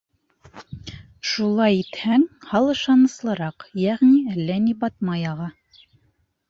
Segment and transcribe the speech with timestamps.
[1.31, 5.57] Шулай итһәң, һал ышаныслыраҡ, йәғни әллә ни батмай аға.